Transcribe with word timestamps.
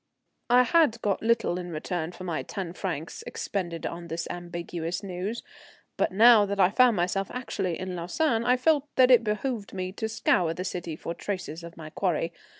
I 0.49 0.63
had 0.63 0.99
got 1.03 1.21
little 1.21 1.59
in 1.59 1.69
return 1.69 2.11
for 2.11 2.23
my 2.23 2.41
ten 2.41 2.73
francs 2.73 3.23
expended 3.27 3.85
on 3.85 4.07
this 4.07 4.27
ambiguous 4.31 5.03
news, 5.03 5.43
but 5.95 6.11
now 6.11 6.43
that 6.47 6.59
I 6.59 6.71
found 6.71 6.95
myself 6.95 7.29
actually 7.29 7.77
in 7.79 7.95
Lausanne 7.95 8.43
I 8.43 8.57
felt 8.57 8.87
that 8.95 9.11
it 9.11 9.23
behoved 9.23 9.73
me 9.75 9.91
to 9.91 10.09
scour 10.09 10.55
the 10.55 10.65
city 10.65 10.95
for 10.95 11.13
traces 11.13 11.63
of 11.63 11.77
my 11.77 11.91
quarry. 11.91 12.33